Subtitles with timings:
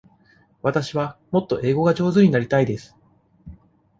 [0.63, 2.95] わたしはもっと英語が上手になりたいです。